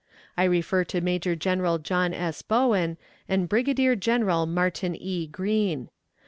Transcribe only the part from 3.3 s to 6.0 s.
Brigadier General Martin E. Green.